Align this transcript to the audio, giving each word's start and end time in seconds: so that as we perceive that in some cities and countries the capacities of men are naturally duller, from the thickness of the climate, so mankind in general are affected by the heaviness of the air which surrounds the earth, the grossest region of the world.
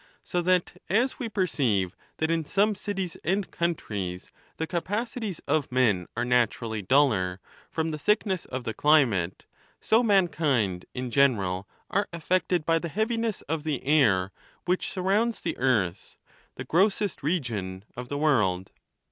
so 0.23 0.41
that 0.41 0.81
as 0.89 1.19
we 1.19 1.29
perceive 1.29 1.95
that 2.17 2.31
in 2.31 2.43
some 2.43 2.73
cities 2.73 3.17
and 3.23 3.51
countries 3.51 4.31
the 4.57 4.65
capacities 4.65 5.37
of 5.47 5.71
men 5.71 6.07
are 6.17 6.25
naturally 6.25 6.81
duller, 6.81 7.39
from 7.69 7.91
the 7.91 7.99
thickness 7.99 8.45
of 8.45 8.63
the 8.63 8.73
climate, 8.73 9.45
so 9.79 10.01
mankind 10.01 10.85
in 10.95 11.11
general 11.11 11.67
are 11.91 12.09
affected 12.11 12.65
by 12.65 12.79
the 12.79 12.89
heaviness 12.89 13.43
of 13.43 13.63
the 13.63 13.85
air 13.85 14.31
which 14.65 14.89
surrounds 14.89 15.39
the 15.39 15.55
earth, 15.59 16.17
the 16.55 16.63
grossest 16.65 17.21
region 17.21 17.85
of 17.95 18.07
the 18.09 18.17
world. 18.17 18.71